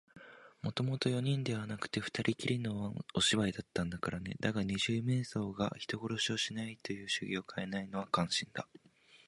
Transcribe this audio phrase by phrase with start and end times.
[0.63, 4.35] もともと四人ではなくて、ふたりきりのお芝居だったんだからね。
[4.39, 8.67] だが、二十面相が人殺しをしないという主義をかえないのは感心だ。